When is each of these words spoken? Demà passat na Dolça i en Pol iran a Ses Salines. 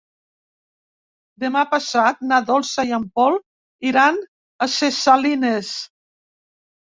Demà 1.43 1.61
passat 1.73 2.23
na 2.31 2.39
Dolça 2.47 2.85
i 2.93 2.95
en 2.99 3.05
Pol 3.19 3.37
iran 3.91 4.19
a 4.21 4.71
Ses 4.79 4.99
Salines. 5.05 5.71